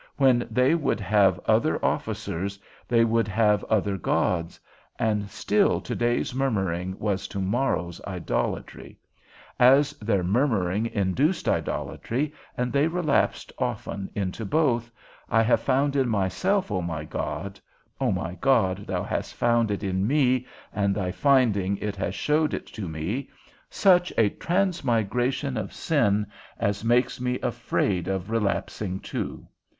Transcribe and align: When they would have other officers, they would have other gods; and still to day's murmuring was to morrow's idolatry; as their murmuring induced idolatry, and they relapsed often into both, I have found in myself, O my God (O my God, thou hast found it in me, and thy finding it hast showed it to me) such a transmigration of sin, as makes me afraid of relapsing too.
When 0.17 0.47
they 0.49 0.73
would 0.73 0.99
have 0.99 1.39
other 1.45 1.77
officers, 1.85 2.57
they 2.87 3.05
would 3.05 3.27
have 3.27 3.63
other 3.65 3.97
gods; 3.99 4.59
and 4.97 5.29
still 5.29 5.79
to 5.79 5.93
day's 5.93 6.33
murmuring 6.33 6.97
was 6.97 7.27
to 7.27 7.37
morrow's 7.39 8.01
idolatry; 8.07 8.97
as 9.59 9.91
their 9.99 10.23
murmuring 10.23 10.87
induced 10.87 11.47
idolatry, 11.47 12.33
and 12.57 12.73
they 12.73 12.87
relapsed 12.87 13.51
often 13.59 14.09
into 14.15 14.43
both, 14.43 14.89
I 15.29 15.43
have 15.43 15.59
found 15.61 15.95
in 15.95 16.09
myself, 16.09 16.71
O 16.71 16.81
my 16.81 17.03
God 17.05 17.59
(O 17.99 18.11
my 18.11 18.33
God, 18.41 18.87
thou 18.87 19.03
hast 19.03 19.35
found 19.35 19.69
it 19.69 19.83
in 19.83 20.07
me, 20.07 20.47
and 20.73 20.95
thy 20.95 21.11
finding 21.11 21.77
it 21.77 21.95
hast 21.95 22.17
showed 22.17 22.55
it 22.55 22.65
to 22.73 22.87
me) 22.89 23.29
such 23.69 24.11
a 24.17 24.29
transmigration 24.29 25.57
of 25.57 25.71
sin, 25.71 26.25
as 26.57 26.83
makes 26.83 27.21
me 27.21 27.39
afraid 27.41 28.07
of 28.07 28.31
relapsing 28.31 28.99
too. 28.99 29.47